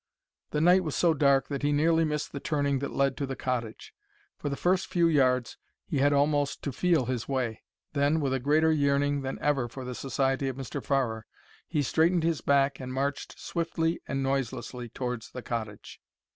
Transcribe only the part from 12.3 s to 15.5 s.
back and marched swiftly and noiselessly towards the